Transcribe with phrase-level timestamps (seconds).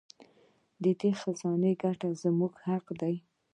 [0.83, 3.15] د دې خزانې ګټه زموږ حق دی.